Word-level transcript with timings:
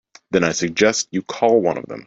Then 0.31 0.43
I 0.43 0.51
suggest 0.53 1.09
you 1.11 1.21
call 1.21 1.61
one 1.61 1.77
of 1.77 1.85
them. 1.85 1.99